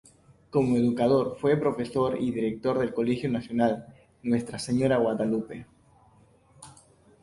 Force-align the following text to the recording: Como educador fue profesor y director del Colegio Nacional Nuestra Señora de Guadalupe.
Como 0.49 0.77
educador 0.77 1.37
fue 1.39 1.57
profesor 1.57 2.19
y 2.19 2.31
director 2.31 2.79
del 2.79 2.91
Colegio 2.91 3.29
Nacional 3.29 3.85
Nuestra 4.23 4.57
Señora 4.57 4.95
de 4.97 5.03
Guadalupe. 5.03 5.67